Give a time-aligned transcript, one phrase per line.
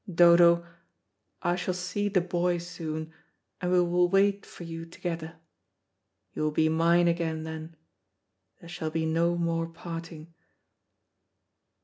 [0.11, 0.65] Dodo,
[1.43, 3.13] I shall see the boy soon,
[3.61, 5.35] and we will wait for you together.
[6.33, 7.75] You will be mine again then.
[8.59, 10.33] There shall be no more parting."